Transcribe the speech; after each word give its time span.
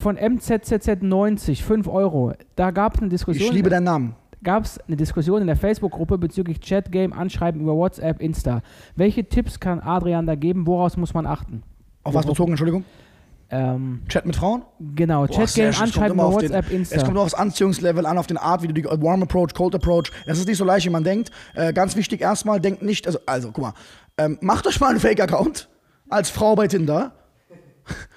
von 0.00 0.16
MZZZ90, 0.16 1.62
5 1.62 1.88
Euro. 1.88 2.32
Da 2.54 2.70
gab 2.70 2.94
es 2.94 3.00
eine 3.00 3.08
Diskussion. 3.08 3.48
Ich 3.48 3.52
liebe 3.52 3.68
deinen 3.68 3.84
Namen. 3.84 4.14
Gab 4.44 4.64
es 4.64 4.78
eine 4.86 4.96
Diskussion 4.96 5.40
in 5.40 5.48
der 5.48 5.56
Facebook-Gruppe 5.56 6.18
bezüglich 6.18 6.60
Chat-Game, 6.60 7.12
Anschreiben 7.12 7.60
über 7.60 7.74
WhatsApp, 7.74 8.20
Insta. 8.20 8.62
Welche 8.94 9.24
Tipps 9.24 9.58
kann 9.58 9.80
Adrian 9.80 10.26
da 10.26 10.36
geben? 10.36 10.68
Woraus 10.68 10.96
muss 10.96 11.12
man 11.14 11.26
achten? 11.26 11.64
Auf 12.04 12.14
was 12.14 12.24
bezogen, 12.24 12.52
Entschuldigung? 12.52 12.84
Ähm, 13.50 14.02
Chat 14.08 14.24
mit 14.26 14.36
Frauen? 14.36 14.62
genau, 14.94 15.26
Chat-Game. 15.26 15.70
Es 15.70 15.80
Anschreiben 15.80 16.16
über 16.16 16.32
WhatsApp, 16.32 16.68
den, 16.68 16.82
Es 16.82 16.92
Insta. 16.92 17.06
kommt 17.06 17.18
auch 17.18 17.24
aufs 17.24 17.34
Anziehungslevel 17.34 18.06
an, 18.06 18.18
auf 18.18 18.28
den 18.28 18.36
Art, 18.36 18.62
wie 18.62 18.68
du 18.68 18.74
die 18.74 18.84
Warm 18.84 19.22
Approach, 19.24 19.52
Cold 19.54 19.74
Approach. 19.74 20.12
Das 20.26 20.38
ist 20.38 20.46
nicht 20.46 20.58
so 20.58 20.64
leicht, 20.64 20.86
wie 20.86 20.90
man 20.90 21.02
denkt. 21.02 21.32
Äh, 21.56 21.72
ganz 21.72 21.96
wichtig 21.96 22.20
erstmal, 22.20 22.60
denkt 22.60 22.82
nicht, 22.82 23.06
also, 23.06 23.18
also 23.26 23.50
guck 23.50 23.64
mal, 23.64 23.74
ähm, 24.16 24.38
macht 24.42 24.66
euch 24.68 24.78
mal 24.78 24.90
einen 24.90 25.00
Fake-Account 25.00 25.68
als 26.08 26.30
Frau 26.30 26.54
bei 26.54 26.68
Tinder 26.68 27.12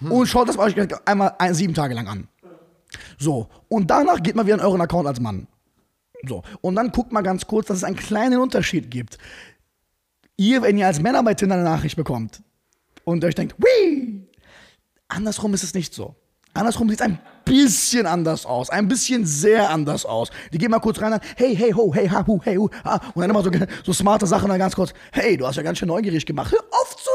und 0.00 0.26
schaut 0.26 0.48
das 0.48 0.58
euch 0.58 0.74
einmal 1.06 1.34
ein, 1.38 1.54
sieben 1.54 1.74
Tage 1.74 1.94
lang 1.94 2.08
an. 2.08 2.28
So, 3.18 3.48
und 3.68 3.90
danach 3.90 4.22
geht 4.22 4.36
mal 4.36 4.46
wieder 4.46 4.56
in 4.56 4.60
euren 4.60 4.80
Account 4.80 5.06
als 5.06 5.20
Mann. 5.20 5.46
So, 6.26 6.42
und 6.60 6.74
dann 6.76 6.90
guckt 6.90 7.12
mal 7.12 7.22
ganz 7.22 7.46
kurz, 7.46 7.66
dass 7.66 7.78
es 7.78 7.84
einen 7.84 7.96
kleinen 7.96 8.40
Unterschied 8.40 8.90
gibt. 8.90 9.18
Ihr, 10.36 10.62
wenn 10.62 10.76
ihr 10.76 10.86
als 10.86 11.00
Männer 11.00 11.22
bei 11.22 11.34
Tinder 11.34 11.54
eine 11.56 11.64
Nachricht 11.64 11.96
bekommt 11.96 12.42
und 13.04 13.24
euch 13.24 13.34
denkt, 13.34 13.54
Wii! 13.58 14.26
Andersrum 15.08 15.54
ist 15.54 15.62
es 15.62 15.72
nicht 15.72 15.94
so. 15.94 16.14
Andersrum 16.52 16.88
sieht 16.88 17.00
es 17.00 17.06
ein 17.06 17.18
bisschen 17.44 18.06
anders 18.06 18.46
aus. 18.46 18.70
Ein 18.70 18.88
bisschen 18.88 19.26
sehr 19.26 19.70
anders 19.70 20.04
aus. 20.04 20.30
Die 20.52 20.58
gehen 20.58 20.70
mal 20.70 20.80
kurz 20.80 21.00
rein, 21.00 21.12
dann, 21.12 21.20
hey, 21.36 21.54
hey, 21.54 21.70
ho, 21.72 21.92
hey, 21.94 22.08
ha, 22.08 22.26
hu, 22.26 22.40
hey, 22.42 22.56
hu, 22.56 22.68
ha. 22.84 23.00
Und 23.14 23.20
dann 23.20 23.30
immer 23.30 23.42
so, 23.42 23.50
so 23.84 23.92
smarte 23.92 24.26
Sachen, 24.26 24.48
dann 24.48 24.58
ganz 24.58 24.74
kurz, 24.74 24.92
hey, 25.12 25.36
du 25.36 25.46
hast 25.46 25.56
ja 25.56 25.62
ganz 25.62 25.78
schön 25.78 25.88
neugierig 25.88 26.24
gemacht. 26.26 26.52
Hör 26.52 26.64
auf 26.70 26.96
zu 26.96 27.10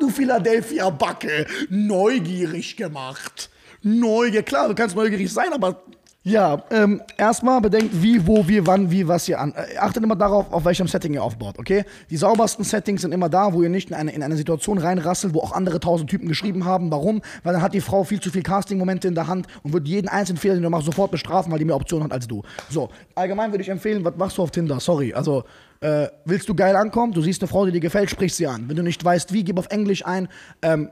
du 0.00 0.10
Philadelphia-Backe. 0.10 1.46
Neugierig 1.68 2.76
gemacht. 2.76 3.50
Neugierig, 3.82 4.46
klar, 4.46 4.68
du 4.68 4.74
kannst 4.74 4.96
neugierig 4.96 5.32
sein, 5.32 5.52
aber 5.52 5.82
ja, 6.26 6.64
ähm, 6.70 7.02
erstmal 7.18 7.60
bedenkt, 7.60 8.02
wie, 8.02 8.26
wo, 8.26 8.48
wie, 8.48 8.66
wann, 8.66 8.90
wie, 8.90 9.06
was 9.06 9.28
ihr 9.28 9.38
an. 9.38 9.52
Äh, 9.52 9.76
achtet 9.76 10.02
immer 10.02 10.16
darauf, 10.16 10.50
auf 10.50 10.64
welchem 10.64 10.88
Setting 10.88 11.12
ihr 11.12 11.22
aufbaut, 11.22 11.58
okay? 11.58 11.84
Die 12.08 12.16
saubersten 12.16 12.64
Settings 12.64 13.02
sind 13.02 13.12
immer 13.12 13.28
da, 13.28 13.52
wo 13.52 13.62
ihr 13.62 13.68
nicht 13.68 13.90
in 13.90 13.94
eine, 13.94 14.10
in 14.10 14.22
eine 14.22 14.34
Situation 14.34 14.78
reinrasselt, 14.78 15.34
wo 15.34 15.40
auch 15.40 15.52
andere 15.52 15.80
tausend 15.80 16.08
Typen 16.08 16.26
geschrieben 16.26 16.64
haben. 16.64 16.90
Warum? 16.90 17.20
Weil 17.42 17.52
dann 17.52 17.60
hat 17.60 17.74
die 17.74 17.82
Frau 17.82 18.04
viel 18.04 18.20
zu 18.20 18.30
viel 18.30 18.42
Casting-Momente 18.42 19.06
in 19.06 19.14
der 19.14 19.26
Hand 19.26 19.48
und 19.64 19.74
wird 19.74 19.86
jeden 19.86 20.08
einzelnen 20.08 20.38
Fehler, 20.38 20.54
den 20.54 20.62
du 20.62 20.70
machst, 20.70 20.86
sofort 20.86 21.10
bestrafen, 21.10 21.52
weil 21.52 21.58
die 21.58 21.66
mehr 21.66 21.76
Optionen 21.76 22.04
hat 22.04 22.12
als 22.12 22.26
du. 22.26 22.42
So, 22.70 22.88
allgemein 23.14 23.52
würde 23.52 23.62
ich 23.62 23.68
empfehlen, 23.68 24.02
was 24.02 24.16
machst 24.16 24.38
du 24.38 24.42
auf 24.42 24.50
Tinder? 24.50 24.80
Sorry, 24.80 25.12
also. 25.12 25.44
Äh, 25.80 26.08
willst 26.24 26.48
du 26.48 26.54
geil 26.54 26.76
ankommen? 26.76 27.12
Du 27.12 27.20
siehst 27.20 27.42
eine 27.42 27.48
Frau, 27.48 27.66
die 27.66 27.72
dir 27.72 27.80
gefällt, 27.80 28.08
sprich 28.08 28.32
sie 28.34 28.46
an. 28.46 28.70
Wenn 28.70 28.76
du 28.76 28.82
nicht 28.82 29.04
weißt, 29.04 29.34
wie, 29.34 29.44
gib 29.44 29.58
auf 29.58 29.66
Englisch 29.68 30.06
ein. 30.06 30.28
Ähm, 30.62 30.88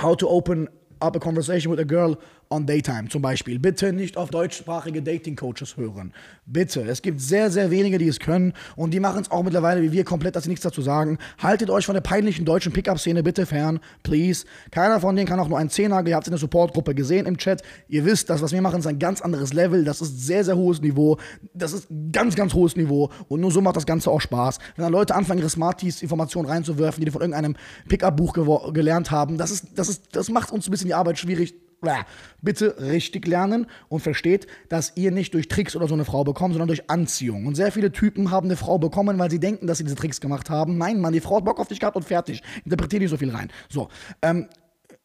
How 0.00 0.16
to 0.16 0.30
open 0.30 0.70
up 1.00 1.16
a 1.16 1.18
conversation 1.18 1.70
with 1.70 1.80
a 1.80 1.84
girl 1.84 2.16
on 2.50 2.66
daytime 2.66 3.08
zum 3.08 3.22
Beispiel. 3.22 3.58
Bitte 3.58 3.92
nicht 3.92 4.16
auf 4.16 4.30
deutschsprachige 4.30 5.02
Dating-Coaches 5.02 5.76
hören. 5.76 6.12
Bitte. 6.46 6.82
Es 6.82 7.02
gibt 7.02 7.20
sehr, 7.20 7.50
sehr 7.50 7.70
wenige, 7.70 7.98
die 7.98 8.08
es 8.08 8.18
können 8.18 8.54
und 8.76 8.92
die 8.92 9.00
machen 9.00 9.22
es 9.22 9.30
auch 9.30 9.42
mittlerweile 9.42 9.82
wie 9.82 9.92
wir 9.92 10.04
komplett, 10.04 10.36
dass 10.36 10.44
sie 10.44 10.50
nichts 10.50 10.62
dazu 10.62 10.80
sagen. 10.80 11.18
Haltet 11.38 11.70
euch 11.70 11.86
von 11.86 11.94
der 11.94 12.00
peinlichen 12.00 12.44
deutschen 12.44 12.72
Pickup-Szene 12.72 13.22
bitte 13.22 13.46
fern, 13.46 13.80
please. 14.02 14.46
Keiner 14.70 15.00
von 15.00 15.14
denen 15.14 15.28
kann 15.28 15.40
auch 15.40 15.48
nur 15.48 15.58
einen 15.58 15.70
Zehnagel. 15.70 16.10
Ihr 16.10 16.16
habt 16.16 16.24
es 16.24 16.28
in 16.28 16.32
der 16.32 16.38
Support-Gruppe 16.38 16.94
gesehen 16.94 17.26
im 17.26 17.36
Chat. 17.36 17.62
Ihr 17.88 18.04
wisst, 18.04 18.30
das, 18.30 18.40
was 18.42 18.52
wir 18.52 18.62
machen, 18.62 18.80
ist 18.80 18.86
ein 18.86 18.98
ganz 18.98 19.20
anderes 19.20 19.52
Level. 19.52 19.84
Das 19.84 20.00
ist 20.00 20.26
sehr, 20.26 20.44
sehr 20.44 20.56
hohes 20.56 20.80
Niveau. 20.80 21.18
Das 21.54 21.72
ist 21.72 21.88
ganz, 22.12 22.34
ganz 22.34 22.54
hohes 22.54 22.76
Niveau 22.76 23.10
und 23.28 23.40
nur 23.40 23.50
so 23.50 23.60
macht 23.60 23.76
das 23.76 23.86
Ganze 23.86 24.10
auch 24.10 24.20
Spaß. 24.20 24.58
Wenn 24.76 24.84
dann 24.84 24.92
Leute 24.92 25.14
anfangen, 25.14 25.40
ihre 25.40 25.50
Smarties 25.50 26.02
Informationen 26.02 26.48
reinzuwerfen, 26.48 27.00
die 27.00 27.06
die 27.06 27.12
von 27.12 27.20
irgendeinem 27.20 27.56
Pickup-Buch 27.88 28.72
gelernt 28.72 29.10
haben, 29.10 29.38
das, 29.38 29.50
ist, 29.50 29.66
das, 29.76 29.88
ist, 29.88 30.04
das 30.12 30.30
macht 30.30 30.50
uns 30.50 30.66
ein 30.66 30.70
bisschen 30.70 30.88
die 30.88 30.94
Arbeit 30.94 31.18
schwierig. 31.18 31.54
Bitte 32.42 32.76
richtig 32.80 33.26
lernen 33.26 33.66
und 33.88 34.00
versteht, 34.00 34.46
dass 34.68 34.92
ihr 34.96 35.10
nicht 35.10 35.34
durch 35.34 35.48
Tricks 35.48 35.76
oder 35.76 35.88
so 35.88 35.94
eine 35.94 36.04
Frau 36.04 36.24
bekommt, 36.24 36.54
sondern 36.54 36.68
durch 36.68 36.90
Anziehung. 36.90 37.46
Und 37.46 37.54
sehr 37.54 37.72
viele 37.72 37.92
Typen 37.92 38.30
haben 38.30 38.48
eine 38.48 38.56
Frau 38.56 38.78
bekommen, 38.78 39.18
weil 39.18 39.30
sie 39.30 39.40
denken, 39.40 39.66
dass 39.66 39.78
sie 39.78 39.84
diese 39.84 39.96
Tricks 39.96 40.20
gemacht 40.20 40.50
haben. 40.50 40.78
Nein, 40.78 41.00
Mann, 41.00 41.12
die 41.12 41.20
Frau 41.20 41.36
hat 41.36 41.44
Bock 41.44 41.60
auf 41.60 41.68
dich 41.68 41.80
gehabt 41.80 41.96
und 41.96 42.04
fertig. 42.04 42.42
Interpretier 42.64 43.00
nicht 43.00 43.10
so 43.10 43.16
viel 43.16 43.30
rein. 43.30 43.50
So, 43.68 43.88
ähm, 44.22 44.48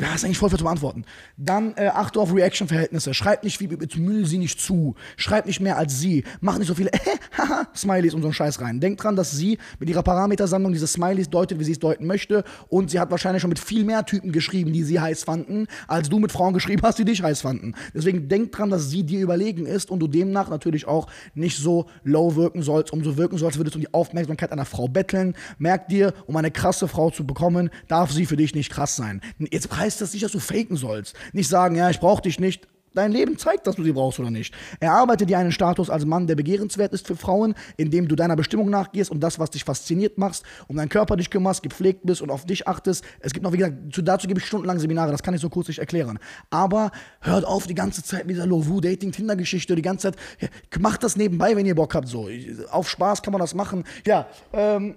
ja, 0.00 0.12
ist 0.12 0.24
eigentlich 0.24 0.38
voll 0.38 0.50
für 0.50 0.58
zu 0.58 0.64
beantworten. 0.64 1.04
Dann 1.36 1.74
äh, 1.76 1.86
achte 1.86 2.18
auf 2.18 2.34
Reaction-Verhältnisse. 2.34 3.14
Schreibt 3.14 3.44
nicht 3.44 3.60
wie 3.60 3.68
jetzt 3.80 3.96
Müll 3.96 4.26
sie 4.26 4.38
nicht 4.38 4.60
zu. 4.60 4.96
Schreibt 5.16 5.46
nicht 5.46 5.60
mehr 5.60 5.78
als 5.78 6.00
sie. 6.00 6.24
Macht 6.40 6.58
nicht 6.58 6.66
so 6.66 6.74
viele 6.74 6.90
Smileys 7.76 8.12
und 8.12 8.22
so 8.22 8.26
einen 8.26 8.34
Scheiß 8.34 8.60
rein. 8.60 8.80
Denkt 8.80 9.04
dran, 9.04 9.14
dass 9.14 9.30
sie 9.30 9.56
mit 9.78 9.88
ihrer 9.88 10.02
Parametersammlung 10.02 10.72
diese 10.72 10.88
Smileys 10.88 11.30
deutet, 11.30 11.60
wie 11.60 11.64
sie 11.64 11.72
es 11.72 11.78
deuten 11.78 12.08
möchte. 12.08 12.42
Und 12.68 12.90
sie 12.90 12.98
hat 12.98 13.12
wahrscheinlich 13.12 13.40
schon 13.40 13.50
mit 13.50 13.60
viel 13.60 13.84
mehr 13.84 14.04
Typen 14.04 14.32
geschrieben, 14.32 14.72
die 14.72 14.82
sie 14.82 14.98
heiß 14.98 15.22
fanden, 15.22 15.68
als 15.86 16.08
du 16.08 16.18
mit 16.18 16.32
Frauen 16.32 16.54
geschrieben 16.54 16.82
hast, 16.82 16.98
die 16.98 17.04
dich 17.04 17.22
heiß 17.22 17.42
fanden. 17.42 17.74
Deswegen 17.94 18.28
denkt 18.28 18.58
dran, 18.58 18.70
dass 18.70 18.90
sie 18.90 19.04
dir 19.04 19.20
überlegen 19.20 19.64
ist 19.64 19.92
und 19.92 20.00
du 20.00 20.08
demnach 20.08 20.50
natürlich 20.50 20.88
auch 20.88 21.06
nicht 21.34 21.56
so 21.56 21.86
low 22.02 22.34
wirken 22.34 22.62
sollst. 22.62 22.92
Umso 22.92 23.16
wirken 23.16 23.38
sollst, 23.38 23.58
würdest 23.58 23.76
du 23.76 23.78
um 23.78 23.82
die 23.82 23.94
Aufmerksamkeit 23.94 24.50
einer 24.50 24.64
Frau 24.64 24.88
betteln. 24.88 25.36
Merk 25.58 25.86
dir, 25.86 26.14
um 26.26 26.34
eine 26.34 26.50
krasse 26.50 26.88
Frau 26.88 27.10
zu 27.10 27.24
bekommen, 27.24 27.70
darf 27.86 28.10
sie 28.10 28.26
für 28.26 28.36
dich 28.36 28.56
nicht 28.56 28.72
krass 28.72 28.96
sein. 28.96 29.20
Jetzt 29.38 29.70
heißt 29.84 30.00
das 30.00 30.12
nicht, 30.12 30.24
dass 30.24 30.32
du 30.32 30.40
faken 30.40 30.76
sollst. 30.76 31.14
Nicht 31.32 31.48
sagen, 31.48 31.76
ja, 31.76 31.90
ich 31.90 32.00
brauch 32.00 32.20
dich 32.20 32.40
nicht. 32.40 32.66
Dein 32.94 33.10
Leben 33.10 33.36
zeigt, 33.38 33.66
dass 33.66 33.74
du 33.74 33.82
sie 33.82 33.92
brauchst 33.92 34.20
oder 34.20 34.30
nicht. 34.30 34.54
Erarbeite 34.78 35.26
dir 35.26 35.38
einen 35.38 35.50
Status 35.50 35.90
als 35.90 36.04
Mann, 36.04 36.28
der 36.28 36.36
begehrenswert 36.36 36.92
ist 36.92 37.08
für 37.08 37.16
Frauen, 37.16 37.54
indem 37.76 38.06
du 38.06 38.14
deiner 38.14 38.36
Bestimmung 38.36 38.70
nachgehst 38.70 39.10
und 39.10 39.18
das, 39.18 39.40
was 39.40 39.50
dich 39.50 39.64
fasziniert 39.64 40.16
machst, 40.16 40.44
um 40.68 40.76
deinen 40.76 40.88
Körper 40.88 41.16
dich 41.16 41.28
kümmerst, 41.28 41.64
gepflegt 41.64 42.02
bist 42.04 42.22
und 42.22 42.30
auf 42.30 42.46
dich 42.46 42.68
achtest. 42.68 43.04
Es 43.18 43.32
gibt 43.32 43.42
noch, 43.42 43.52
wie 43.52 43.56
gesagt, 43.56 43.92
zu, 43.92 44.00
dazu 44.00 44.28
gebe 44.28 44.38
ich 44.38 44.46
stundenlang 44.46 44.78
Seminare, 44.78 45.10
das 45.10 45.24
kann 45.24 45.34
ich 45.34 45.40
so 45.40 45.50
kurz 45.50 45.66
nicht 45.66 45.80
erklären. 45.80 46.20
Aber 46.50 46.92
hört 47.20 47.44
auf 47.44 47.66
die 47.66 47.74
ganze 47.74 48.04
Zeit 48.04 48.26
mit 48.26 48.36
dieser 48.36 48.46
Lovu 48.46 48.80
Dating 48.80 49.10
Tinder 49.10 49.34
Geschichte, 49.34 49.74
die 49.74 49.82
ganze 49.82 50.12
Zeit, 50.12 50.16
ja, 50.38 50.48
macht 50.78 51.02
das 51.02 51.16
nebenbei, 51.16 51.56
wenn 51.56 51.66
ihr 51.66 51.74
Bock 51.74 51.96
habt, 51.96 52.06
so. 52.06 52.28
Auf 52.70 52.88
Spaß 52.88 53.22
kann 53.22 53.32
man 53.32 53.40
das 53.40 53.54
machen. 53.54 53.82
Ja, 54.06 54.28
ähm, 54.52 54.94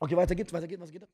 okay, 0.00 0.16
weiter 0.16 0.34
geht's, 0.34 0.52
weiter 0.52 0.66
geht's, 0.66 0.82
was 0.82 0.90
geht? 0.90 1.04